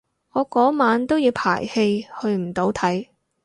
[0.31, 3.09] 我嗰晚都要排戲去唔到睇